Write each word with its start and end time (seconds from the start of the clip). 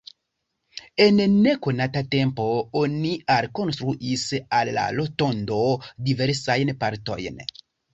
En 1.05 1.19
nekonata 1.33 2.03
tempo 2.15 2.47
oni 2.83 3.13
alkonstruis 3.37 4.27
al 4.63 4.75
la 4.81 4.91
rotondo 5.01 5.65
diversajn 6.13 6.79
partojn. 6.85 7.45